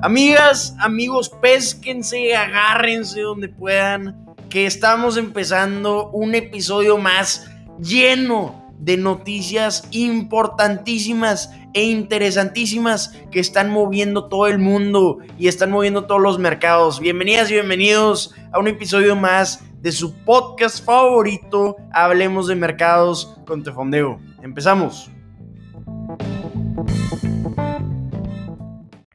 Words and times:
Amigas, 0.00 0.76
amigos, 0.78 1.28
pésquense, 1.28 2.32
agárrense 2.36 3.20
donde 3.22 3.48
puedan, 3.48 4.16
que 4.48 4.64
estamos 4.64 5.16
empezando 5.16 6.10
un 6.10 6.36
episodio 6.36 6.98
más 6.98 7.50
lleno 7.80 8.72
de 8.78 8.96
noticias 8.96 9.88
importantísimas 9.90 11.50
e 11.74 11.82
interesantísimas 11.82 13.12
que 13.32 13.40
están 13.40 13.70
moviendo 13.70 14.28
todo 14.28 14.46
el 14.46 14.60
mundo 14.60 15.18
y 15.36 15.48
están 15.48 15.72
moviendo 15.72 16.06
todos 16.06 16.22
los 16.22 16.38
mercados. 16.38 17.00
Bienvenidas 17.00 17.50
y 17.50 17.54
bienvenidos 17.54 18.36
a 18.52 18.60
un 18.60 18.68
episodio 18.68 19.16
más 19.16 19.64
de 19.80 19.90
su 19.90 20.14
podcast 20.24 20.84
favorito, 20.84 21.76
Hablemos 21.92 22.46
de 22.46 22.54
Mercados 22.54 23.36
con 23.44 23.64
Tefondeo. 23.64 24.20
Empezamos. 24.44 25.10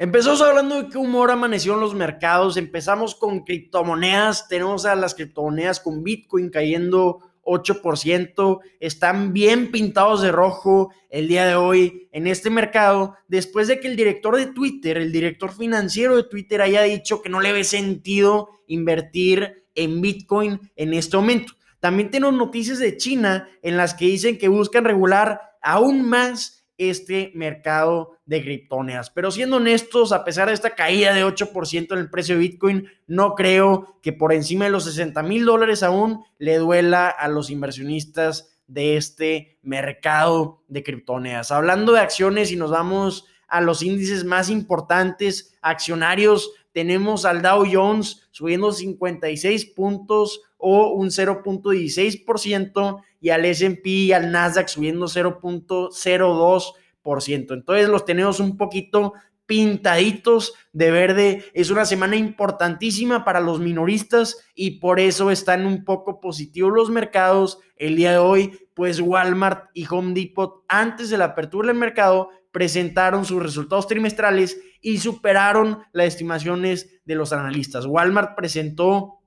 Empezamos 0.04 0.42
hablando 0.42 0.84
de 0.84 0.90
qué 0.90 0.98
humor 0.98 1.32
amaneció 1.32 1.76
en 1.76 1.80
los 1.80 1.96
mercados. 1.96 2.58
Empezamos 2.58 3.16
con 3.16 3.46
criptomonedas. 3.46 4.50
Tenemos 4.50 4.86
a 4.86 4.96
las 4.96 5.16
criptomonedas 5.16 5.80
con 5.80 6.04
Bitcoin 6.04 6.50
cayendo 6.50 7.20
8%. 7.44 8.60
Están 8.82 9.32
bien 9.32 9.72
pintados 9.72 10.22
de 10.22 10.34
rojo 10.34 10.94
el 11.10 11.30
día 11.30 11.46
de 11.46 11.56
hoy 11.56 12.10
en 12.12 12.28
este 12.28 12.50
mercado. 12.50 13.16
Después 13.30 13.70
de 13.70 13.80
que 13.80 13.88
el 13.88 13.96
director 13.96 14.36
de 14.36 14.48
Twitter, 14.48 14.98
el 14.98 15.14
director 15.14 15.54
financiero 15.54 16.18
de 16.18 16.24
Twitter, 16.26 16.62
haya 16.62 16.82
dicho 16.82 17.22
que 17.22 17.30
no 17.30 17.40
le 17.40 17.54
ve 17.54 17.64
sentido 17.64 18.50
invertir 18.68 19.64
en 19.74 20.02
Bitcoin 20.02 20.60
en 20.76 20.94
este 20.96 21.16
momento. 21.16 21.54
También 21.80 22.12
tenemos 22.12 22.34
noticias 22.34 22.80
de 22.80 22.98
China 22.98 23.48
en 23.62 23.78
las 23.78 23.94
que 23.94 24.08
dicen 24.08 24.38
que 24.38 24.50
buscan 24.50 24.84
regular 24.84 25.40
aún 25.62 26.02
más 26.02 26.63
este 26.90 27.32
mercado 27.36 28.18
de 28.26 28.42
criptomonedas. 28.42 29.10
Pero 29.10 29.32
siendo 29.32 29.58
honestos, 29.58 30.12
a 30.12 30.24
pesar 30.24 30.48
de 30.48 30.54
esta 30.54 30.76
caída 30.76 31.14
de 31.14 31.26
8% 31.26 31.94
en 31.94 32.00
el 32.00 32.10
precio 32.10 32.36
de 32.36 32.42
Bitcoin, 32.42 32.88
no 33.08 33.36
creo 33.36 34.00
que 34.02 34.14
por 34.14 34.34
encima 34.34 34.66
de 34.66 34.72
los 34.72 34.86
60 34.86 35.22
mil 35.24 35.46
dólares 35.46 35.84
aún 35.84 36.24
le 36.38 36.58
duela 36.58 37.08
a 37.08 37.28
los 37.28 37.50
inversionistas 37.50 38.54
de 38.68 38.98
este 38.98 39.60
mercado 39.62 40.64
de 40.68 40.84
criptomonedas. 40.84 41.52
Hablando 41.52 41.94
de 41.94 42.00
acciones 42.00 42.52
y 42.52 42.56
nos 42.56 42.72
vamos 42.72 43.26
a 43.48 43.62
los 43.62 43.84
índices 43.84 44.24
más 44.24 44.50
importantes 44.50 45.56
accionarios, 45.62 46.52
tenemos 46.74 47.26
al 47.26 47.42
Dow 47.42 47.66
Jones 47.72 48.28
subiendo 48.32 48.74
56 48.74 49.68
puntos 49.68 50.42
o 50.58 50.90
un 50.90 51.10
0.16% 51.10 53.02
y 53.22 53.30
al 53.30 53.46
S&P 53.46 53.90
y 53.90 54.12
al 54.12 54.32
Nasdaq 54.32 54.68
subiendo 54.68 55.06
0.02%. 55.06 57.54
Entonces 57.54 57.88
los 57.88 58.06
tenemos 58.06 58.40
un 58.40 58.58
poquito 58.58 59.14
pintaditos 59.46 60.54
de 60.72 60.92
verde. 60.92 61.46
Es 61.54 61.70
una 61.70 61.86
semana 61.86 62.16
importantísima 62.16 63.24
para 63.24 63.40
los 63.40 63.60
minoristas 63.60 64.38
y 64.56 64.80
por 64.80 65.00
eso 65.00 65.32
están 65.32 65.66
un 65.66 65.86
poco 65.86 66.20
positivos 66.20 66.74
los 66.74 66.90
mercados 66.90 67.60
el 67.76 67.96
día 67.96 68.12
de 68.12 68.18
hoy, 68.18 68.60
pues 68.74 69.00
Walmart 69.00 69.70
y 69.74 69.86
Home 69.90 70.14
Depot 70.14 70.64
antes 70.68 71.10
de 71.10 71.18
la 71.18 71.26
apertura 71.26 71.68
del 71.68 71.78
mercado 71.78 72.30
presentaron 72.54 73.26
sus 73.26 73.42
resultados 73.42 73.88
trimestrales 73.88 74.62
y 74.80 75.00
superaron 75.00 75.80
las 75.92 76.08
estimaciones 76.08 77.02
de 77.04 77.16
los 77.16 77.34
analistas. 77.34 77.86
Walmart 77.86 78.36
presentó 78.38 79.20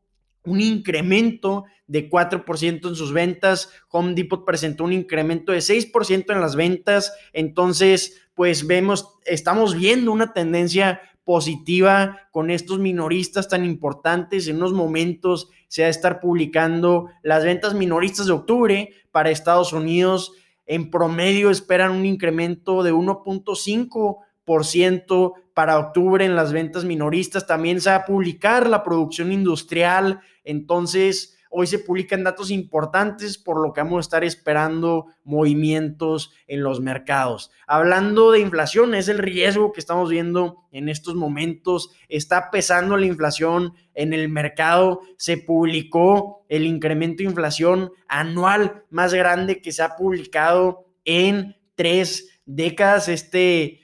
un 0.45 0.61
incremento 0.61 1.65
de 1.89 2.09
4% 2.09 2.89
en 2.89 2.95
sus 2.95 3.13
ventas. 3.13 3.71
Home 3.91 4.15
Depot 4.15 4.45
presentó 4.45 4.85
un 4.85 4.93
incremento 4.93 5.53
de 5.53 5.59
6% 5.59 6.33
en 6.33 6.41
las 6.41 6.55
ventas. 6.55 7.13
Entonces, 7.33 8.23
pues 8.35 8.67
vemos, 8.67 9.19
estamos 9.25 9.75
viendo 9.75 10.13
una 10.13 10.33
tendencia 10.33 11.01
positiva 11.25 12.29
con 12.31 12.53
estos 12.53 12.79
minoristas 12.79 13.49
tan 13.49 13.65
importantes. 13.65 14.47
En 14.47 14.57
unos 14.57 14.73
momentos 14.73 15.51
se 15.67 15.83
va 15.83 15.89
a 15.89 15.91
estar 15.91 16.21
publicando 16.21 17.11
las 17.25 17.43
ventas 17.43 17.75
minoristas 17.75 18.27
de 18.27 18.33
octubre 18.33 18.91
para 19.11 19.31
Estados 19.31 19.73
Unidos. 19.73 20.33
En 20.67 20.91
promedio 20.91 21.51
esperan 21.51 21.93
un 21.93 22.05
incremento 22.05 22.83
de 22.83 22.93
1.5% 22.93 25.33
para 25.55 25.79
octubre 25.79 26.25
en 26.25 26.35
las 26.37 26.53
ventas 26.53 26.85
minoristas. 26.85 27.47
También 27.47 27.81
se 27.81 27.91
va 27.91 27.97
a 27.97 28.05
publicar 28.05 28.69
la 28.69 28.83
producción 28.83 29.33
industrial. 29.33 30.21
Entonces, 30.45 31.36
hoy 31.51 31.67
se 31.67 31.79
publican 31.79 32.25
datos 32.25 32.51
importantes 32.51 33.39
por 33.39 33.61
lo 33.61 33.73
que 33.73 33.81
vamos 33.81 33.99
a 33.99 34.01
estar 34.01 34.25
esperando 34.25 35.07
movimientos 35.25 36.33
en 36.47 36.63
los 36.63 36.81
mercados. 36.81 37.51
Hablando 37.67 38.33
de 38.33 38.41
inflación, 38.41 38.95
es 38.95 39.09
el 39.09 39.19
riesgo 39.19 39.73
que 39.73 39.81
estamos 39.81 40.11
viendo 40.11 40.65
en 40.73 40.89
estos 40.89 41.15
momentos. 41.15 41.91
Está 42.09 42.51
pesando 42.51 42.97
la 42.97 43.07
inflación 43.07 43.75
en 43.95 44.13
el 44.13 44.29
mercado. 44.29 45.01
Se 45.17 45.37
publicó 45.39 46.45
el 46.49 46.65
incremento 46.67 47.23
de 47.23 47.31
inflación 47.31 47.93
anual 48.09 48.85
más 48.91 49.15
grande 49.15 49.61
que 49.63 49.73
se 49.73 49.83
ha 49.83 49.97
publicado 49.97 50.87
en 51.05 51.57
tres 51.75 52.41
décadas. 52.45 53.09
Este 53.09 53.81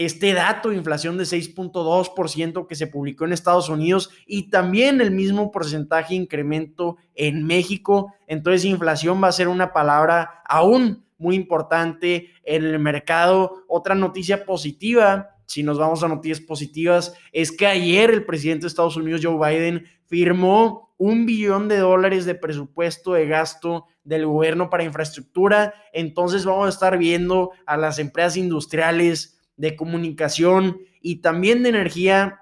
este 0.00 0.32
dato 0.32 0.70
de 0.70 0.76
inflación 0.76 1.18
de 1.18 1.24
6.2% 1.24 2.66
que 2.66 2.74
se 2.74 2.86
publicó 2.86 3.26
en 3.26 3.34
Estados 3.34 3.68
Unidos 3.68 4.08
y 4.26 4.48
también 4.48 5.02
el 5.02 5.10
mismo 5.10 5.50
porcentaje 5.50 6.14
de 6.14 6.22
incremento 6.22 6.96
en 7.14 7.46
México. 7.46 8.14
Entonces, 8.26 8.64
inflación 8.64 9.22
va 9.22 9.28
a 9.28 9.32
ser 9.32 9.48
una 9.48 9.74
palabra 9.74 10.42
aún 10.48 11.04
muy 11.18 11.36
importante 11.36 12.30
en 12.44 12.64
el 12.64 12.78
mercado. 12.78 13.64
Otra 13.68 13.94
noticia 13.94 14.46
positiva, 14.46 15.36
si 15.44 15.62
nos 15.62 15.78
vamos 15.78 16.02
a 16.02 16.08
noticias 16.08 16.40
positivas, 16.40 17.12
es 17.30 17.52
que 17.52 17.66
ayer 17.66 18.08
el 18.08 18.24
presidente 18.24 18.62
de 18.62 18.68
Estados 18.68 18.96
Unidos, 18.96 19.20
Joe 19.22 19.36
Biden, 19.36 19.84
firmó 20.06 20.94
un 20.96 21.26
billón 21.26 21.68
de 21.68 21.76
dólares 21.76 22.24
de 22.24 22.34
presupuesto 22.34 23.12
de 23.12 23.26
gasto 23.26 23.84
del 24.02 24.24
gobierno 24.24 24.70
para 24.70 24.82
infraestructura. 24.82 25.74
Entonces 25.92 26.46
vamos 26.46 26.64
a 26.64 26.70
estar 26.70 26.96
viendo 26.96 27.50
a 27.66 27.76
las 27.76 27.98
empresas 27.98 28.38
industriales 28.38 29.36
de 29.60 29.76
comunicación 29.76 30.80
y 31.02 31.16
también 31.16 31.62
de 31.62 31.68
energía 31.68 32.40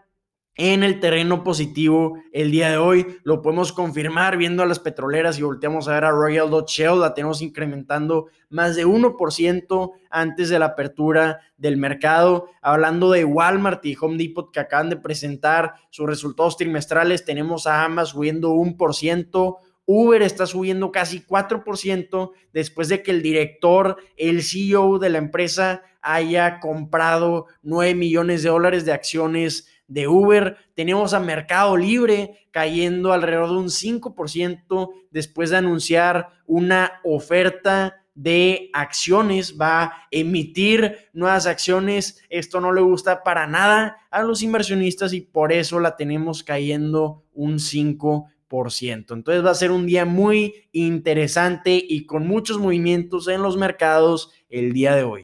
en 0.54 0.82
el 0.82 0.98
terreno 0.98 1.44
positivo 1.44 2.18
el 2.32 2.50
día 2.50 2.70
de 2.70 2.76
hoy. 2.76 3.06
Lo 3.22 3.42
podemos 3.42 3.72
confirmar 3.72 4.36
viendo 4.36 4.62
a 4.62 4.66
las 4.66 4.78
petroleras 4.78 5.38
y 5.38 5.42
volteamos 5.42 5.88
a 5.88 5.94
ver 5.94 6.04
a 6.04 6.10
Royal 6.10 6.50
Dutch 6.50 6.78
Shell, 6.78 7.00
la 7.00 7.14
tenemos 7.14 7.42
incrementando 7.42 8.26
más 8.50 8.76
de 8.76 8.86
1% 8.86 9.92
antes 10.10 10.48
de 10.48 10.58
la 10.58 10.66
apertura 10.66 11.40
del 11.56 11.76
mercado. 11.76 12.50
Hablando 12.62 13.10
de 13.10 13.24
Walmart 13.24 13.84
y 13.84 13.96
Home 14.00 14.16
Depot 14.16 14.52
que 14.52 14.60
acaban 14.60 14.90
de 14.90 14.96
presentar 14.96 15.74
sus 15.90 16.06
resultados 16.06 16.56
trimestrales, 16.56 17.24
tenemos 17.24 17.66
a 17.66 17.84
ambas 17.84 18.10
subiendo 18.10 18.52
1%. 18.52 19.56
Uber 19.90 20.20
está 20.20 20.44
subiendo 20.44 20.92
casi 20.92 21.22
4% 21.22 22.32
después 22.52 22.88
de 22.88 23.02
que 23.02 23.10
el 23.10 23.22
director, 23.22 23.96
el 24.18 24.42
CEO 24.42 24.98
de 24.98 25.08
la 25.08 25.16
empresa, 25.16 25.82
haya 26.02 26.60
comprado 26.60 27.46
9 27.62 27.94
millones 27.94 28.42
de 28.42 28.50
dólares 28.50 28.84
de 28.84 28.92
acciones 28.92 29.66
de 29.86 30.06
Uber. 30.06 30.58
Tenemos 30.74 31.14
a 31.14 31.20
Mercado 31.20 31.74
Libre 31.78 32.46
cayendo 32.50 33.14
alrededor 33.14 33.48
de 33.48 33.56
un 33.56 33.68
5% 33.68 34.90
después 35.10 35.48
de 35.48 35.56
anunciar 35.56 36.28
una 36.44 37.00
oferta 37.02 38.04
de 38.14 38.68
acciones, 38.74 39.56
va 39.58 39.84
a 39.84 39.92
emitir 40.10 41.08
nuevas 41.14 41.46
acciones. 41.46 42.20
Esto 42.28 42.60
no 42.60 42.74
le 42.74 42.82
gusta 42.82 43.22
para 43.22 43.46
nada 43.46 43.96
a 44.10 44.22
los 44.22 44.42
inversionistas 44.42 45.14
y 45.14 45.22
por 45.22 45.50
eso 45.50 45.80
la 45.80 45.96
tenemos 45.96 46.42
cayendo 46.42 47.24
un 47.32 47.54
5%. 47.54 48.26
Entonces 48.50 49.44
va 49.44 49.50
a 49.50 49.54
ser 49.54 49.70
un 49.70 49.86
día 49.86 50.04
muy 50.04 50.68
interesante 50.72 51.82
y 51.86 52.06
con 52.06 52.26
muchos 52.26 52.58
movimientos 52.58 53.28
en 53.28 53.42
los 53.42 53.56
mercados 53.56 54.32
el 54.48 54.72
día 54.72 54.94
de 54.94 55.02
hoy. 55.02 55.22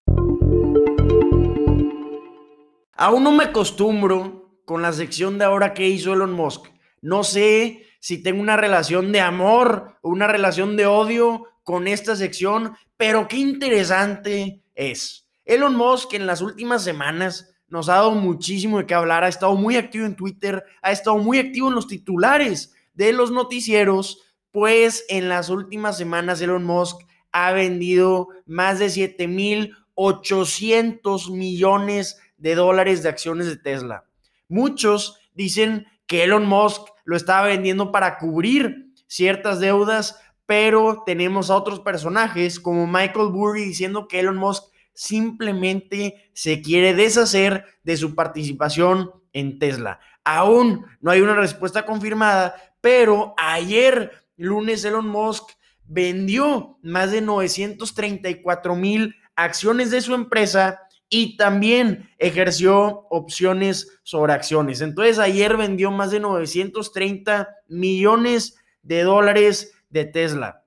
Aún 2.97 3.25
no 3.25 3.33
me 3.33 3.45
acostumbro 3.45 4.61
con 4.65 4.83
la 4.83 4.93
sección 4.93 5.39
de 5.39 5.45
ahora 5.45 5.75
que 5.75 5.89
hizo 5.89 6.13
Elon 6.13 6.33
Musk. 6.33 6.67
No 7.01 7.25
sé 7.25 7.87
si 7.99 8.23
tengo 8.23 8.41
una 8.41 8.57
relación 8.57 9.11
de 9.11 9.21
amor 9.21 9.99
o 10.03 10.11
una 10.11 10.27
relación 10.27 10.77
de 10.77 10.87
odio 10.87 11.45
con 11.65 11.89
esta 11.89 12.17
sección, 12.17 12.77
pero 12.97 13.27
qué 13.27 13.39
interesante 13.39 14.63
es. 14.75 15.29
Elon 15.45 15.75
Musk 15.77 16.15
en 16.15 16.27
las 16.27 16.41
últimas 16.41 16.85
semanas 16.85 17.55
nos 17.69 17.89
ha 17.89 17.95
dado 17.95 18.13
muchísimo 18.13 18.79
de 18.79 18.87
qué 18.87 18.95
hablar, 18.95 19.25
ha 19.25 19.29
estado 19.29 19.55
muy 19.57 19.77
activo 19.77 20.07
en 20.07 20.15
Twitter, 20.15 20.63
ha 20.83 20.93
estado 20.93 21.19
muy 21.19 21.39
activo 21.39 21.69
en 21.69 21.75
los 21.75 21.89
titulares 21.89 22.75
de 22.95 23.13
los 23.13 23.31
noticieros, 23.31 24.23
pues 24.51 25.05
en 25.09 25.29
las 25.29 25.51
últimas 25.51 25.99
semanas 25.99 26.41
Elon 26.41 26.65
Musk 26.65 27.03
ha 27.33 27.53
vendido 27.53 28.29
más 28.47 28.79
de 28.79 28.87
7.800 28.87 31.31
millones 31.33 32.19
de 32.37 32.55
dólares 32.55 33.03
de 33.03 33.09
acciones 33.09 33.47
de 33.47 33.57
Tesla. 33.57 34.05
Muchos 34.49 35.19
dicen 35.35 35.87
que 36.07 36.23
Elon 36.25 36.47
Musk 36.47 36.83
lo 37.05 37.17
estaba 37.17 37.49
vendiendo 37.49 37.91
para 37.91 38.19
cubrir 38.19 38.93
ciertas 39.07 39.61
deudas, 39.61 40.21
pero 40.47 41.03
tenemos 41.05 41.51
a 41.51 41.57
otros 41.57 41.81
personajes 41.81 42.61
como 42.61 42.87
Michael 42.87 43.33
Burry 43.33 43.65
diciendo 43.65 44.07
que 44.09 44.21
Elon 44.21 44.37
Musk 44.37 44.65
simplemente 44.93 46.31
se 46.35 46.63
quiere 46.63 46.95
deshacer 46.95 47.65
de 47.83 47.97
su 47.97 48.15
participación 48.15 49.11
en 49.33 49.59
Tesla. 49.59 49.99
Aún 50.25 50.87
no 51.01 51.11
hay 51.11 51.21
una 51.21 51.35
respuesta 51.35 51.85
confirmada, 51.85 52.55
pero 52.85 53.33
ayer, 53.39 54.13
lunes, 54.37 54.85
Elon 54.85 55.09
Musk 55.09 55.53
vendió 55.87 56.77
más 56.83 57.13
de 57.13 57.23
934 57.23 58.77
mil 58.77 59.15
acciones 59.35 59.91
de 59.91 60.03
su 60.03 60.13
empresa 60.13 60.83
y 61.09 61.39
también 61.39 62.11
ejerció 62.19 63.07
opciones 63.09 64.01
sobre 64.03 64.35
acciones. 64.35 64.83
Entonces 64.83 65.19
ayer 65.19 65.57
vendió 65.57 65.91
más 65.93 66.11
de 66.11 66.21
930 66.21 67.49
millones 67.69 68.57
de 68.83 69.03
dólares 69.03 69.73
de 69.89 70.05
Tesla. 70.05 70.63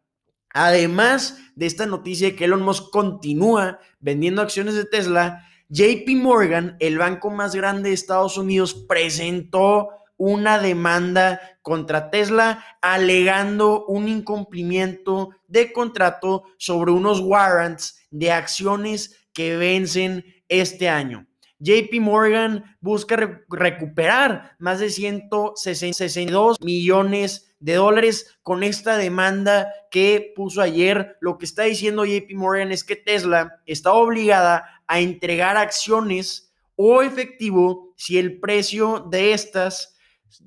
Además 0.56 1.38
de 1.56 1.68
esta 1.68 1.86
noticia 1.86 2.30
de 2.30 2.36
que 2.36 2.46
Elon 2.46 2.64
Musk 2.64 2.90
continúa 2.90 3.80
vendiendo 4.00 4.42
acciones 4.42 4.74
de 4.74 4.86
Tesla, 4.86 5.48
JP 5.70 6.08
Morgan, 6.16 6.78
el 6.80 6.98
banco 6.98 7.30
más 7.30 7.54
grande 7.54 7.90
de 7.90 7.94
Estados 7.94 8.40
Unidos, 8.40 8.74
presentó 8.74 9.90
una 10.18 10.58
demanda 10.58 11.40
contra 11.68 12.10
Tesla 12.10 12.64
alegando 12.82 13.86
un 13.88 14.08
incumplimiento 14.08 15.32
de 15.50 15.74
contrato 15.74 16.46
sobre 16.58 16.94
unos 16.94 17.20
warrants 17.20 18.08
de 18.10 18.32
acciones 18.32 19.28
que 19.34 19.58
vencen 19.58 20.24
este 20.48 20.88
año. 20.88 21.28
JP 21.60 22.00
Morgan 22.00 22.78
busca 22.80 23.44
recuperar 23.50 24.56
más 24.60 24.80
de 24.80 24.90
162 24.90 26.56
millones 26.62 27.54
de 27.60 27.74
dólares 27.74 28.38
con 28.44 28.64
esta 28.64 28.96
demanda 28.96 29.68
que 29.92 30.32
puso 30.38 30.62
ayer. 30.62 31.18
Lo 31.20 31.38
que 31.38 31.44
está 31.44 31.64
diciendo 31.64 32.06
JP 32.06 32.34
Morgan 32.36 32.72
es 32.72 32.86
que 32.86 32.96
Tesla 32.96 33.60
está 33.66 33.92
obligada 33.92 34.84
a 34.88 35.02
entregar 35.02 35.58
acciones 35.58 36.54
o 36.78 37.02
efectivo 37.02 37.92
si 37.98 38.18
el 38.18 38.40
precio 38.40 39.06
de 39.12 39.34
estas 39.34 39.97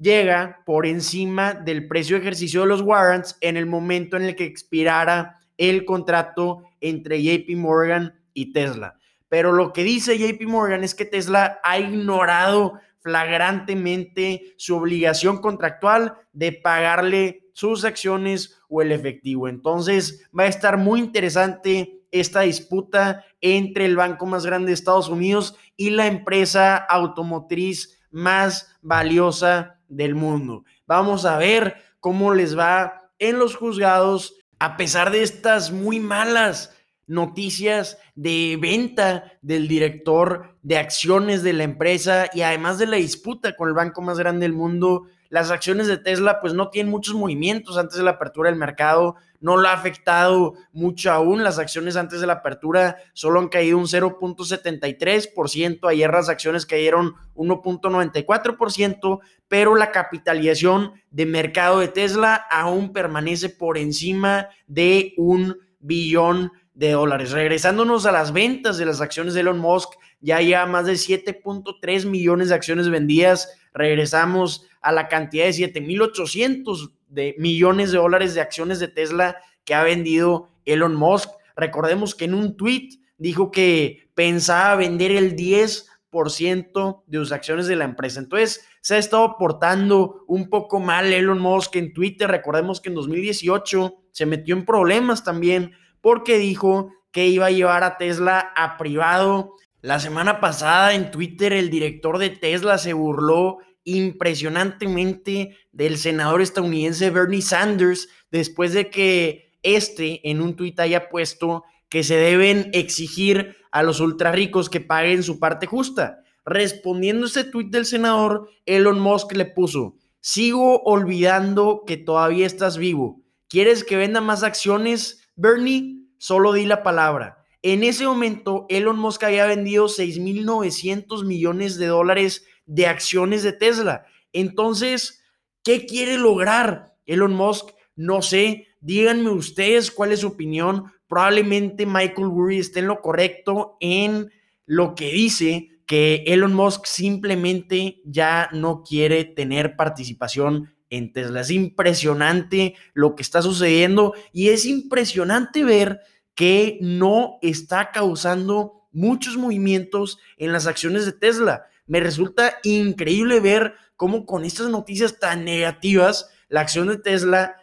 llega 0.01 0.63
por 0.67 0.87
encima 0.87 1.55
del 1.55 1.89
precio 1.89 2.17
de 2.17 2.23
ejercicio 2.23 2.63
de 2.63 2.67
los 2.67 2.83
warrants 2.83 3.37
en 3.41 3.57
el 3.57 3.67
momento 3.67 4.17
en 4.17 4.25
el 4.25 4.37
que 4.37 4.45
expirara 4.45 5.39
el 5.57 5.85
contrato 5.85 6.65
entre 6.81 7.23
JP 7.23 7.57
Morgan 7.57 8.15
y 8.35 8.53
Tesla. 8.53 8.97
Pero 9.29 9.53
lo 9.53 9.73
que 9.73 9.85
dice 9.85 10.19
JP 10.19 10.43
Morgan 10.49 10.83
es 10.83 10.95
que 10.95 11.05
Tesla 11.05 11.61
ha 11.63 11.79
ignorado 11.79 12.81
flagrantemente 13.01 14.55
su 14.57 14.77
obligación 14.77 15.39
contractual 15.39 16.15
de 16.33 16.53
pagarle 16.53 17.51
sus 17.53 17.85
acciones 17.85 18.61
o 18.69 18.83
el 18.83 18.93
efectivo. 18.93 19.49
Entonces 19.49 20.27
va 20.37 20.45
a 20.45 20.49
estar 20.49 20.79
muy 20.79 21.01
interesante 21.01 22.01
esta 22.11 22.41
disputa 22.41 23.25
entre 23.41 23.85
el 23.85 23.97
banco 23.97 24.27
más 24.27 24.45
grande 24.45 24.69
de 24.69 24.75
Estados 24.75 25.09
Unidos 25.09 25.57
y 25.77 25.91
la 25.91 26.07
empresa 26.07 26.77
automotriz 26.77 28.00
más 28.11 28.77
valiosa 28.83 29.79
del 29.89 30.15
mundo. 30.15 30.65
Vamos 30.87 31.25
a 31.25 31.37
ver 31.37 31.77
cómo 32.01 32.35
les 32.35 32.57
va 32.59 33.11
en 33.19 33.39
los 33.39 33.57
juzgados 33.57 34.35
a 34.59 34.77
pesar 34.77 35.11
de 35.11 35.23
estas 35.23 35.71
muy 35.71 36.01
malas 36.01 36.75
noticias 37.07 37.99
de 38.15 38.57
venta 38.61 39.33
del 39.43 39.67
director 39.67 40.57
de 40.63 40.79
acciones 40.79 41.43
de 41.43 41.53
la 41.53 41.65
empresa 41.65 42.31
y 42.33 42.43
además 42.43 42.79
de 42.79 42.87
la 42.87 42.97
disputa 42.99 43.57
con 43.57 43.69
el 43.69 43.75
banco 43.75 44.01
más 44.01 44.19
grande 44.19 44.45
del 44.45 44.53
mundo, 44.53 45.07
las 45.31 45.51
acciones 45.51 45.87
de 45.87 45.97
Tesla 45.97 46.41
pues 46.41 46.53
no 46.53 46.69
tienen 46.69 46.91
muchos 46.91 47.15
movimientos 47.15 47.79
antes 47.79 47.97
de 47.97 48.03
la 48.03 48.13
apertura 48.13 48.51
del 48.51 48.59
mercado, 48.59 49.17
no 49.41 49.57
lo 49.57 49.69
ha 49.69 49.73
afectado 49.73 50.55
mucho 50.73 51.11
aún, 51.11 51.43
las 51.43 51.59
acciones 51.59 51.97
antes 51.97 52.21
de 52.21 52.27
la 52.27 52.35
apertura 52.35 52.97
solo 53.15 53.41
han 53.41 53.49
caído 53.49 53.79
un 53.79 53.87
0.73%, 53.87 55.89
ayer 55.89 56.11
las 56.11 56.29
acciones 56.29 56.67
cayeron 56.67 57.15
1.94%, 57.37 59.21
pero 59.49 59.77
la 59.77 59.93
capitalización 59.93 60.93
de 61.11 61.27
mercado 61.27 61.79
de 61.79 61.89
Tesla 61.89 62.35
aún 62.51 62.93
permanece 62.93 63.49
por 63.49 63.79
encima 63.79 64.49
de 64.67 65.15
un 65.17 65.57
billón 65.79 66.53
de 66.75 66.93
dólares. 66.93 67.33
Regresándonos 67.33 68.07
a 68.07 68.13
las 68.13 68.33
ventas 68.33 68.79
de 68.79 68.87
las 68.87 69.01
acciones 69.01 69.35
de 69.35 69.41
Elon 69.41 69.59
Musk, 69.59 69.95
ya 70.21 70.37
hay 70.37 70.55
más 70.67 70.87
de 70.87 70.93
7.3 70.93 72.07
millones 72.07 72.49
de 72.49 72.55
acciones 72.55 72.89
vendidas. 72.89 73.53
Regresamos 73.73 74.67
a 74.81 74.93
la 74.93 75.09
cantidad 75.09 75.45
de 75.45 75.53
7.800 75.53 76.93
de 77.09 77.35
millones 77.39 77.93
de 77.93 77.99
dólares 77.99 78.35
de 78.35 78.41
acciones 78.41 78.79
de 78.79 78.89
Tesla 78.89 79.37
que 79.65 79.75
ha 79.75 79.83
vendido 79.83 80.51
Elon 80.65 80.95
Musk. 80.95 81.31
Recordemos 81.57 82.15
que 82.15 82.27
en 82.27 82.35
un 82.35 82.57
tweet 82.57 83.01
dijo 83.19 83.51
que 83.51 84.11
pensaba 84.15 84.77
vender 84.77 85.13
el 85.13 85.37
10% 85.37 87.03
de 87.07 87.19
sus 87.19 87.33
acciones 87.33 87.67
de 87.67 87.77
la 87.77 87.85
empresa. 87.85 88.21
Entonces, 88.21 88.67
se 88.81 88.95
ha 88.95 88.99
estado 88.99 89.37
portando 89.39 90.25
un 90.27 90.49
poco 90.49 90.81
mal 90.81 91.13
Elon 91.13 91.39
Musk 91.39 91.77
en 91.77 91.93
Twitter. 91.93 92.31
Recordemos 92.31 92.81
que 92.81 92.89
en 92.89 92.95
2018 92.95 93.95
se 94.11 94.27
metió 94.27 94.55
en 94.55 94.65
problemas 94.65 95.23
también 95.23 95.73
porque 96.01 96.39
dijo 96.39 96.93
que 97.13 97.27
iba 97.27 97.47
a 97.47 97.51
llevar 97.51 97.85
a 97.85 97.99
Tesla 97.99 98.53
a 98.57 98.79
privado. 98.79 99.55
La 99.83 99.99
semana 99.99 100.41
pasada 100.41 100.93
en 100.93 101.11
Twitter 101.11 101.55
el 101.55 101.71
director 101.71 102.19
de 102.19 102.29
Tesla 102.29 102.77
se 102.77 102.93
burló 102.93 103.61
impresionantemente 103.85 105.57
del 105.73 105.97
senador 105.97 106.43
estadounidense 106.43 107.09
Bernie 107.09 107.41
Sanders 107.41 108.09
después 108.31 108.75
de 108.75 108.91
que 108.91 109.55
este 109.63 110.29
en 110.29 110.43
un 110.43 110.55
tuit 110.55 110.79
haya 110.81 111.09
puesto 111.09 111.65
que 111.89 112.05
se 112.05 112.17
deben 112.17 112.69
exigir 112.75 113.57
a 113.73 113.83
los 113.83 114.01
ultra 114.01 114.33
ricos 114.33 114.69
que 114.69 114.83
paguen 114.83 115.23
su 115.23 115.39
parte 115.39 115.67
justa. 115.67 116.25
Respondiendo 116.45 117.25
a 117.25 117.29
ese 117.31 117.45
tuit 117.45 117.71
del 117.71 117.87
senador, 117.87 118.51
Elon 118.67 119.01
Musk 119.01 119.33
le 119.33 119.47
puso, 119.47 119.97
sigo 120.21 120.83
olvidando 120.83 121.85
que 121.87 121.97
todavía 121.97 122.47
estás 122.47 122.77
vivo. 122.77 123.23
¿Quieres 123.49 123.83
que 123.83 123.97
venda 123.97 124.21
más 124.21 124.43
acciones? 124.43 125.27
Bernie, 125.37 126.05
solo 126.19 126.53
di 126.53 126.67
la 126.67 126.83
palabra. 126.83 127.40
En 127.63 127.85
ese 127.85 128.07
momento, 128.07 128.67
Elon 128.69 128.99
Musk 128.99 129.25
había 129.25 129.47
vendido 129.47 129.87
6.900 129.87 131.25
millones 131.25 131.77
de 131.77 131.87
dólares 131.87 132.47
de 132.65 132.87
acciones 132.87 133.43
de 133.43 133.53
Tesla. 133.53 134.07
Entonces, 134.33 135.23
¿qué 135.63 135.85
quiere 135.85 136.17
lograr 136.17 136.95
Elon 137.05 137.35
Musk? 137.35 137.71
No 137.97 138.23
sé, 138.23 138.69
díganme 138.81 139.31
ustedes 139.31 139.91
cuál 139.91 140.13
es 140.13 140.21
su 140.21 140.29
opinión. 140.29 140.93
Probablemente 141.07 141.85
Michael 141.85 142.29
Burry 142.29 142.59
esté 142.59 142.81
en 142.81 142.87
lo 142.87 143.03
correcto 143.03 143.77
en 143.81 144.31
lo 144.65 144.95
que 144.95 145.13
dice 145.13 145.69
que 145.85 146.23
Elon 146.29 146.55
Musk 146.55 146.87
simplemente 146.87 148.01
ya 148.05 148.49
no 148.53 148.85
quiere 148.85 149.25
tener 149.25 149.77
participación 149.77 150.73
en 150.89 151.13
Tesla. 151.13 151.41
Es 151.41 151.51
impresionante 151.51 152.77
lo 152.95 153.17
que 153.17 153.23
está 153.23 153.43
sucediendo 153.43 154.15
y 154.33 154.51
es 154.51 154.67
impresionante 154.67 155.65
ver 155.65 156.01
que 156.41 156.79
no 156.81 157.39
está 157.43 157.91
causando 157.91 158.87
muchos 158.93 159.37
movimientos 159.37 160.19
en 160.39 160.55
las 160.55 160.67
acciones 160.67 161.05
de 161.05 161.13
Tesla. 161.13 161.67
Me 161.87 162.01
resulta 162.01 162.55
increíble 162.63 163.41
ver 163.41 163.75
cómo 163.95 164.25
con 164.25 164.47
estas 164.47 164.71
noticias 164.71 165.19
tan 165.19 165.45
negativas, 165.45 166.31
la 166.49 166.63
acción 166.63 166.89
de 166.89 166.97
Tesla 166.97 167.57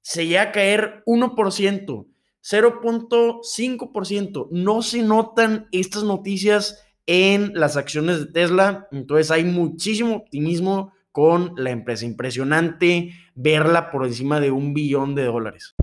se 0.00 0.26
llega 0.26 0.42
a 0.42 0.50
caer 0.50 1.04
1%, 1.06 2.06
0.5%. 2.42 4.48
No 4.50 4.82
se 4.82 5.02
notan 5.04 5.68
estas 5.70 6.02
noticias 6.02 6.84
en 7.06 7.52
las 7.54 7.76
acciones 7.76 8.18
de 8.18 8.26
Tesla. 8.26 8.88
Entonces 8.90 9.30
hay 9.30 9.44
muchísimo 9.44 10.16
optimismo 10.16 10.92
con 11.12 11.52
la 11.56 11.70
empresa. 11.70 12.04
Impresionante 12.04 13.12
verla 13.36 13.92
por 13.92 14.04
encima 14.04 14.40
de 14.40 14.50
un 14.50 14.74
billón 14.74 15.14
de 15.14 15.22
dólares. 15.22 15.76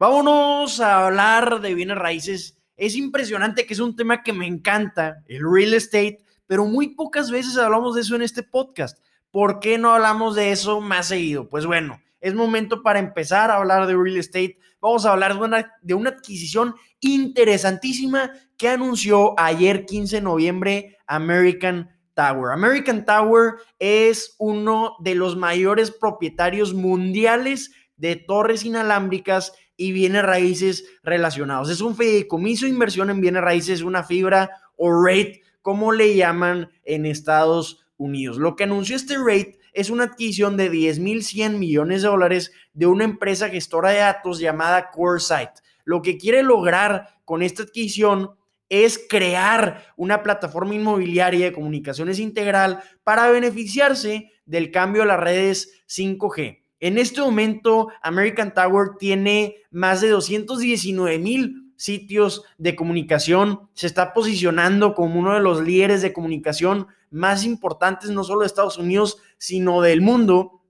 Vámonos 0.00 0.80
a 0.80 1.04
hablar 1.04 1.60
de 1.60 1.74
bienes 1.74 1.98
raíces. 1.98 2.56
Es 2.78 2.96
impresionante 2.96 3.66
que 3.66 3.74
es 3.74 3.80
un 3.80 3.96
tema 3.96 4.22
que 4.22 4.32
me 4.32 4.46
encanta, 4.46 5.22
el 5.28 5.42
real 5.42 5.74
estate, 5.74 6.24
pero 6.46 6.64
muy 6.64 6.94
pocas 6.94 7.30
veces 7.30 7.58
hablamos 7.58 7.94
de 7.94 8.00
eso 8.00 8.16
en 8.16 8.22
este 8.22 8.42
podcast. 8.42 8.98
¿Por 9.30 9.60
qué 9.60 9.76
no 9.76 9.92
hablamos 9.92 10.36
de 10.36 10.52
eso 10.52 10.80
más 10.80 11.08
seguido? 11.08 11.50
Pues 11.50 11.66
bueno, 11.66 12.00
es 12.22 12.32
momento 12.32 12.82
para 12.82 12.98
empezar 12.98 13.50
a 13.50 13.56
hablar 13.56 13.86
de 13.86 13.94
real 13.94 14.16
estate. 14.16 14.56
Vamos 14.80 15.04
a 15.04 15.12
hablar 15.12 15.34
de 15.34 15.44
una, 15.44 15.70
de 15.82 15.92
una 15.92 16.08
adquisición 16.08 16.76
interesantísima 17.00 18.32
que 18.56 18.70
anunció 18.70 19.38
ayer 19.38 19.84
15 19.84 20.16
de 20.16 20.22
noviembre 20.22 20.96
American 21.06 21.90
Tower. 22.14 22.52
American 22.52 23.04
Tower 23.04 23.56
es 23.78 24.34
uno 24.38 24.96
de 25.00 25.14
los 25.14 25.36
mayores 25.36 25.90
propietarios 25.90 26.72
mundiales 26.72 27.72
de 27.98 28.16
torres 28.16 28.64
inalámbricas 28.64 29.52
y 29.80 29.92
bienes 29.92 30.22
raíces 30.22 30.84
relacionados. 31.02 31.70
Es 31.70 31.80
un 31.80 31.96
fideicomiso 31.96 32.66
de 32.66 32.70
inversión 32.70 33.08
en 33.08 33.22
bienes 33.22 33.40
raíces, 33.40 33.80
una 33.80 34.04
fibra 34.04 34.50
o 34.76 34.92
rate, 34.92 35.40
como 35.62 35.92
le 35.92 36.14
llaman 36.14 36.68
en 36.84 37.06
Estados 37.06 37.86
Unidos. 37.96 38.36
Lo 38.36 38.56
que 38.56 38.64
anunció 38.64 38.94
este 38.94 39.16
rate 39.16 39.58
es 39.72 39.88
una 39.88 40.04
adquisición 40.04 40.58
de 40.58 40.70
10.100 40.70 41.56
millones 41.56 42.02
de 42.02 42.08
dólares 42.08 42.52
de 42.74 42.84
una 42.84 43.04
empresa 43.04 43.48
gestora 43.48 43.88
de 43.88 44.00
datos 44.00 44.38
llamada 44.38 44.90
CoreSite. 44.90 45.62
Lo 45.84 46.02
que 46.02 46.18
quiere 46.18 46.42
lograr 46.42 47.18
con 47.24 47.40
esta 47.42 47.62
adquisición 47.62 48.32
es 48.68 49.06
crear 49.08 49.94
una 49.96 50.22
plataforma 50.22 50.74
inmobiliaria 50.74 51.46
de 51.46 51.52
comunicaciones 51.54 52.18
integral 52.18 52.82
para 53.02 53.30
beneficiarse 53.30 54.30
del 54.44 54.70
cambio 54.70 55.04
a 55.04 55.06
las 55.06 55.20
redes 55.20 55.82
5G. 55.88 56.59
En 56.80 56.96
este 56.96 57.20
momento, 57.20 57.88
American 58.02 58.54
Tower 58.54 58.92
tiene 58.98 59.56
más 59.70 60.00
de 60.00 60.08
219 60.08 61.18
mil 61.18 61.72
sitios 61.76 62.42
de 62.56 62.74
comunicación. 62.74 63.68
Se 63.74 63.86
está 63.86 64.14
posicionando 64.14 64.94
como 64.94 65.20
uno 65.20 65.34
de 65.34 65.40
los 65.40 65.62
líderes 65.62 66.00
de 66.00 66.14
comunicación 66.14 66.86
más 67.10 67.44
importantes, 67.44 68.10
no 68.10 68.24
solo 68.24 68.40
de 68.40 68.46
Estados 68.46 68.78
Unidos, 68.78 69.18
sino 69.36 69.82
del 69.82 70.00
mundo. 70.00 70.62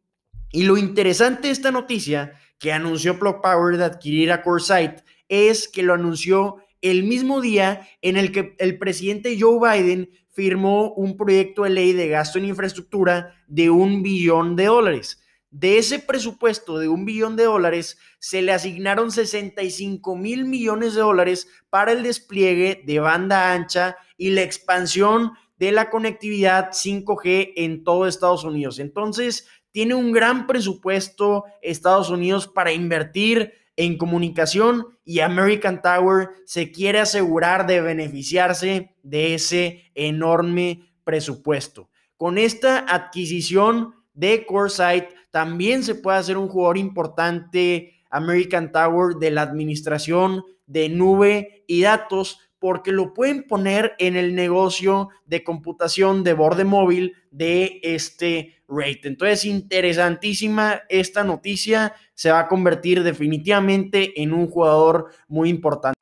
Y 0.50 0.64
lo 0.64 0.76
interesante 0.76 1.48
de 1.48 1.52
esta 1.52 1.70
noticia 1.70 2.32
que 2.58 2.72
anunció 2.72 3.18
Plug 3.18 3.40
Power 3.40 3.76
de 3.76 3.84
adquirir 3.84 4.32
a 4.32 4.42
CoreSite 4.42 5.04
es 5.28 5.68
que 5.68 5.84
lo 5.84 5.94
anunció 5.94 6.56
el 6.80 7.04
mismo 7.04 7.40
día 7.40 7.88
en 8.02 8.16
el 8.16 8.32
que 8.32 8.56
el 8.58 8.78
presidente 8.78 9.36
Joe 9.38 9.58
Biden 9.60 10.10
firmó 10.30 10.92
un 10.94 11.16
proyecto 11.16 11.64
de 11.64 11.70
ley 11.70 11.92
de 11.92 12.08
gasto 12.08 12.38
en 12.38 12.46
infraestructura 12.46 13.34
de 13.46 13.70
un 13.70 14.02
billón 14.02 14.56
de 14.56 14.64
dólares. 14.66 15.19
De 15.50 15.78
ese 15.78 15.99
presupuesto 15.99 16.78
de 16.78 16.88
un 16.88 17.04
billón 17.04 17.35
de 17.35 17.45
dólares, 17.45 17.99
se 18.21 18.40
le 18.40 18.52
asignaron 18.52 19.11
65 19.11 20.14
mil 20.14 20.45
millones 20.45 20.95
de 20.95 21.00
dólares 21.00 21.49
para 21.71 21.90
el 21.92 22.04
despliegue 22.04 22.83
de 22.87 23.00
banda 23.00 23.52
ancha 23.52 23.97
y 24.16 24.30
la 24.30 24.42
expansión 24.42 25.33
de 25.59 25.73
la 25.73 25.90
conectividad 25.90 26.71
5G 26.71 27.52
en 27.57 27.83
todo 27.83 28.07
Estados 28.07 28.45
Unidos. 28.45 28.78
Entonces, 28.78 29.49
tiene 29.73 29.95
un 29.95 30.12
gran 30.12 30.47
presupuesto 30.47 31.45
Estados 31.62 32.11
Unidos 32.11 32.47
para 32.47 32.73
invertir 32.73 33.52
en 33.76 33.97
comunicación 33.99 34.87
y 35.04 35.21
American 35.21 35.83
Tower 35.83 36.30
se 36.45 36.71
quiere 36.71 37.00
asegurar 37.00 37.66
de 37.66 37.80
beneficiarse 37.80 38.95
de 39.02 39.35
ese 39.35 39.90
enorme 39.95 40.92
presupuesto. 41.02 41.88
Con 42.16 42.37
esta 42.37 42.80
adquisición 42.80 43.95
de 44.12 44.45
CoreSite 44.45 45.09
también 45.30 45.82
se 45.82 45.94
puede 45.94 46.18
hacer 46.18 46.37
un 46.37 46.49
jugador 46.49 46.78
importante 46.78 47.94
American 48.10 48.72
Tower 48.72 49.16
de 49.16 49.30
la 49.30 49.42
administración 49.42 50.44
de 50.66 50.88
nube 50.88 51.64
y 51.66 51.82
datos 51.82 52.40
porque 52.58 52.92
lo 52.92 53.14
pueden 53.14 53.44
poner 53.44 53.94
en 53.99 54.16
el 54.16 54.34
negocio 54.34 55.08
de 55.25 55.42
computación 55.42 56.22
de 56.22 56.34
borde 56.34 56.64
móvil 56.64 57.14
de 57.30 57.80
este 57.82 58.62
rate. 58.68 59.00
Entonces, 59.04 59.46
interesantísima 59.46 60.82
esta 60.90 61.25
noticia. 61.25 61.94
Se 62.12 62.30
va 62.30 62.40
a 62.40 62.49
convertir 62.49 63.02
definitivamente 63.02 64.20
en 64.22 64.34
un 64.34 64.46
jugador 64.49 65.06
muy 65.26 65.49
importante. 65.49 65.94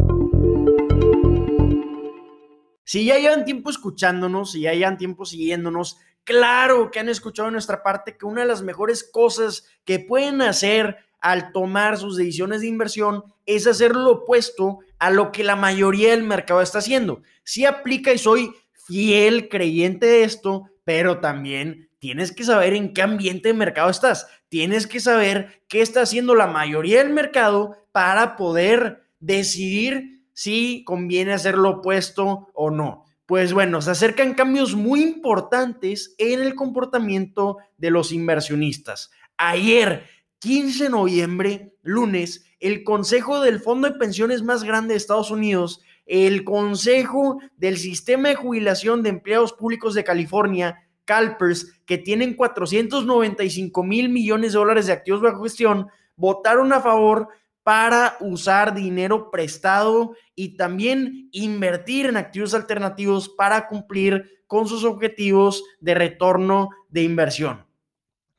Si 2.82 3.04
ya 3.04 3.18
llevan 3.18 3.44
tiempo 3.44 3.70
escuchándonos, 3.70 4.52
si 4.52 4.62
ya 4.62 4.72
llevan 4.72 4.96
tiempo 4.96 5.26
siguiéndonos, 5.26 5.98
claro 6.28 6.90
que 6.90 7.00
han 7.00 7.08
escuchado 7.08 7.46
de 7.48 7.52
nuestra 7.52 7.82
parte 7.82 8.18
que 8.18 8.26
una 8.26 8.42
de 8.42 8.46
las 8.48 8.60
mejores 8.60 9.02
cosas 9.02 9.64
que 9.86 9.98
pueden 9.98 10.42
hacer 10.42 10.98
al 11.20 11.52
tomar 11.52 11.96
sus 11.96 12.18
decisiones 12.18 12.60
de 12.60 12.66
inversión 12.66 13.24
es 13.46 13.66
hacer 13.66 13.96
lo 13.96 14.10
opuesto 14.10 14.80
a 14.98 15.10
lo 15.10 15.32
que 15.32 15.42
la 15.42 15.56
mayoría 15.56 16.10
del 16.10 16.24
mercado 16.24 16.60
está 16.60 16.80
haciendo. 16.80 17.22
Sí 17.44 17.64
aplica 17.64 18.12
y 18.12 18.18
soy 18.18 18.52
fiel 18.74 19.48
creyente 19.48 20.04
de 20.04 20.24
esto, 20.24 20.68
pero 20.84 21.18
también 21.18 21.88
tienes 21.98 22.30
que 22.30 22.44
saber 22.44 22.74
en 22.74 22.92
qué 22.92 23.00
ambiente 23.00 23.48
de 23.48 23.54
mercado 23.54 23.88
estás. 23.88 24.26
Tienes 24.50 24.86
que 24.86 25.00
saber 25.00 25.62
qué 25.66 25.80
está 25.80 26.02
haciendo 26.02 26.34
la 26.34 26.46
mayoría 26.46 26.98
del 26.98 27.14
mercado 27.14 27.86
para 27.90 28.36
poder 28.36 29.02
decidir 29.18 30.26
si 30.34 30.84
conviene 30.84 31.32
hacer 31.32 31.56
lo 31.56 31.70
opuesto 31.70 32.50
o 32.52 32.70
no. 32.70 33.06
Pues 33.28 33.52
bueno, 33.52 33.82
se 33.82 33.90
acercan 33.90 34.32
cambios 34.32 34.74
muy 34.74 35.02
importantes 35.02 36.14
en 36.16 36.40
el 36.40 36.54
comportamiento 36.54 37.58
de 37.76 37.90
los 37.90 38.10
inversionistas. 38.10 39.10
Ayer 39.36 40.06
15 40.38 40.84
de 40.84 40.88
noviembre, 40.88 41.74
lunes, 41.82 42.46
el 42.58 42.84
Consejo 42.84 43.42
del 43.42 43.60
Fondo 43.60 43.86
de 43.86 43.98
Pensiones 43.98 44.42
más 44.42 44.64
grande 44.64 44.94
de 44.94 44.96
Estados 44.96 45.30
Unidos, 45.30 45.82
el 46.06 46.42
Consejo 46.42 47.38
del 47.58 47.76
Sistema 47.76 48.30
de 48.30 48.36
Jubilación 48.36 49.02
de 49.02 49.10
Empleados 49.10 49.52
Públicos 49.52 49.92
de 49.92 50.04
California, 50.04 50.88
CalPERS, 51.04 51.82
que 51.84 51.98
tienen 51.98 52.32
495 52.32 53.84
mil 53.84 54.08
millones 54.08 54.52
de 54.52 54.58
dólares 54.58 54.86
de 54.86 54.94
activos 54.94 55.20
bajo 55.20 55.42
gestión, 55.42 55.88
votaron 56.16 56.72
a 56.72 56.80
favor 56.80 57.28
para 57.68 58.16
usar 58.20 58.74
dinero 58.74 59.30
prestado 59.30 60.14
y 60.34 60.56
también 60.56 61.28
invertir 61.32 62.06
en 62.06 62.16
activos 62.16 62.54
alternativos 62.54 63.28
para 63.28 63.68
cumplir 63.68 64.40
con 64.46 64.66
sus 64.66 64.84
objetivos 64.84 65.62
de 65.78 65.94
retorno 65.94 66.70
de 66.88 67.02
inversión. 67.02 67.66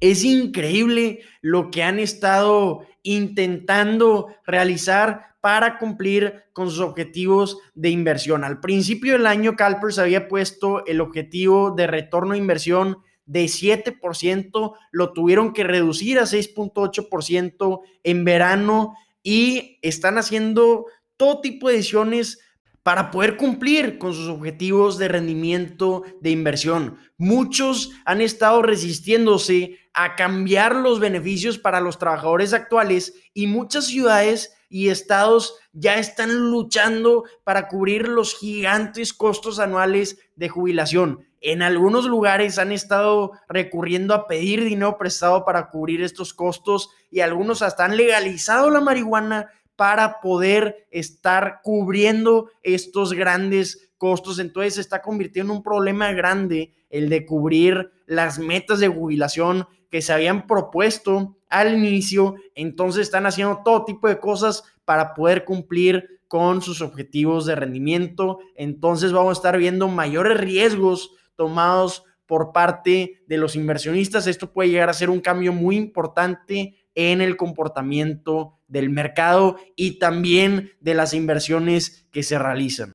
Es 0.00 0.22
increíble 0.22 1.20
lo 1.40 1.70
que 1.70 1.82
han 1.82 1.98
estado 1.98 2.86
intentando 3.02 4.28
realizar 4.44 5.36
para 5.40 5.78
cumplir 5.78 6.44
con 6.52 6.68
sus 6.68 6.80
objetivos 6.80 7.58
de 7.74 7.88
inversión. 7.88 8.44
Al 8.44 8.60
principio 8.60 9.14
del 9.14 9.26
año, 9.26 9.56
CalPERS 9.56 9.98
había 9.98 10.28
puesto 10.28 10.84
el 10.86 11.00
objetivo 11.00 11.70
de 11.70 11.86
retorno 11.86 12.32
de 12.32 12.38
inversión 12.38 12.98
de 13.24 13.44
7%, 13.46 14.76
lo 14.92 15.12
tuvieron 15.12 15.52
que 15.52 15.64
reducir 15.64 16.18
a 16.18 16.24
6.8% 16.24 17.80
en 18.04 18.24
verano 18.24 18.94
y 19.22 19.78
están 19.82 20.18
haciendo 20.18 20.86
todo 21.16 21.40
tipo 21.40 21.68
de 21.68 21.76
decisiones 21.76 22.40
para 22.86 23.10
poder 23.10 23.36
cumplir 23.36 23.98
con 23.98 24.14
sus 24.14 24.28
objetivos 24.28 24.96
de 24.96 25.08
rendimiento 25.08 26.04
de 26.20 26.30
inversión. 26.30 26.98
Muchos 27.18 27.90
han 28.04 28.20
estado 28.20 28.62
resistiéndose 28.62 29.80
a 29.92 30.14
cambiar 30.14 30.76
los 30.76 31.00
beneficios 31.00 31.58
para 31.58 31.80
los 31.80 31.98
trabajadores 31.98 32.52
actuales 32.52 33.14
y 33.34 33.48
muchas 33.48 33.86
ciudades 33.86 34.56
y 34.68 34.90
estados 34.90 35.56
ya 35.72 35.96
están 35.96 36.32
luchando 36.52 37.24
para 37.42 37.66
cubrir 37.66 38.06
los 38.06 38.38
gigantes 38.38 39.12
costos 39.12 39.58
anuales 39.58 40.20
de 40.36 40.48
jubilación. 40.48 41.26
En 41.40 41.62
algunos 41.62 42.04
lugares 42.04 42.56
han 42.56 42.70
estado 42.70 43.32
recurriendo 43.48 44.14
a 44.14 44.28
pedir 44.28 44.62
dinero 44.62 44.96
prestado 44.96 45.44
para 45.44 45.70
cubrir 45.70 46.02
estos 46.02 46.32
costos 46.32 46.90
y 47.10 47.18
algunos 47.18 47.62
hasta 47.62 47.84
han 47.84 47.96
legalizado 47.96 48.70
la 48.70 48.80
marihuana 48.80 49.50
para 49.76 50.20
poder 50.20 50.86
estar 50.90 51.60
cubriendo 51.62 52.50
estos 52.62 53.12
grandes 53.12 53.92
costos. 53.98 54.38
Entonces 54.38 54.74
se 54.74 54.80
está 54.80 55.02
convirtiendo 55.02 55.52
en 55.52 55.58
un 55.58 55.62
problema 55.62 56.12
grande 56.12 56.74
el 56.90 57.08
de 57.08 57.26
cubrir 57.26 57.90
las 58.06 58.38
metas 58.38 58.80
de 58.80 58.88
jubilación 58.88 59.66
que 59.90 60.02
se 60.02 60.12
habían 60.12 60.46
propuesto 60.46 61.36
al 61.48 61.76
inicio, 61.76 62.34
entonces 62.54 63.02
están 63.02 63.26
haciendo 63.26 63.62
todo 63.64 63.84
tipo 63.84 64.08
de 64.08 64.18
cosas 64.18 64.64
para 64.84 65.14
poder 65.14 65.44
cumplir 65.44 66.20
con 66.28 66.60
sus 66.60 66.82
objetivos 66.82 67.46
de 67.46 67.54
rendimiento. 67.54 68.38
Entonces 68.56 69.12
vamos 69.12 69.30
a 69.30 69.38
estar 69.38 69.58
viendo 69.58 69.88
mayores 69.88 70.38
riesgos 70.38 71.12
tomados 71.36 72.04
por 72.26 72.52
parte 72.52 73.22
de 73.28 73.38
los 73.38 73.54
inversionistas. 73.54 74.26
Esto 74.26 74.52
puede 74.52 74.70
llegar 74.70 74.90
a 74.90 74.94
ser 74.94 75.10
un 75.10 75.20
cambio 75.20 75.52
muy 75.52 75.76
importante 75.76 76.74
en 76.94 77.20
el 77.20 77.36
comportamiento 77.36 78.55
del 78.68 78.90
mercado 78.90 79.56
y 79.76 79.98
también 79.98 80.72
de 80.80 80.94
las 80.94 81.14
inversiones 81.14 82.06
que 82.10 82.22
se 82.22 82.38
realizan. 82.38 82.92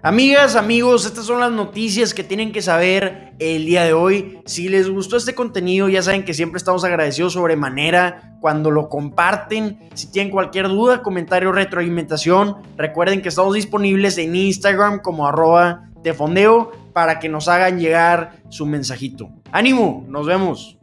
Amigas, 0.00 0.54
amigos, 0.54 1.04
estas 1.04 1.26
son 1.26 1.40
las 1.40 1.50
noticias 1.50 2.14
que 2.14 2.24
tienen 2.24 2.52
que 2.52 2.62
saber 2.62 3.34
el 3.40 3.66
día 3.66 3.84
de 3.84 3.92
hoy. 3.92 4.40
Si 4.46 4.68
les 4.68 4.88
gustó 4.88 5.16
este 5.16 5.34
contenido, 5.34 5.88
ya 5.88 6.02
saben 6.02 6.24
que 6.24 6.34
siempre 6.34 6.56
estamos 6.56 6.84
agradecidos 6.84 7.32
sobremanera 7.32 8.36
cuando 8.40 8.70
lo 8.70 8.88
comparten. 8.88 9.90
Si 9.94 10.10
tienen 10.10 10.30
cualquier 10.30 10.68
duda, 10.68 11.02
comentario, 11.02 11.52
retroalimentación, 11.52 12.56
recuerden 12.76 13.20
que 13.22 13.28
estamos 13.28 13.54
disponibles 13.54 14.16
en 14.18 14.36
Instagram 14.36 15.00
como 15.00 15.26
arroba 15.26 15.90
de 16.02 16.14
fondeo 16.14 16.70
para 16.92 17.18
que 17.18 17.28
nos 17.28 17.48
hagan 17.48 17.80
llegar 17.80 18.40
su 18.48 18.66
mensajito. 18.66 19.28
Ánimo, 19.50 20.06
nos 20.08 20.26
vemos. 20.26 20.77